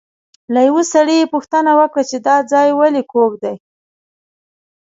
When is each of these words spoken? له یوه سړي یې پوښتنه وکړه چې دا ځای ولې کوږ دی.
له 0.53 0.59
یوه 0.67 0.83
سړي 0.93 1.15
یې 1.19 1.31
پوښتنه 1.33 1.71
وکړه 1.79 2.03
چې 2.09 2.17
دا 2.27 2.37
ځای 2.51 2.69
ولې 2.79 3.03
کوږ 3.11 3.31
دی. 3.43 3.55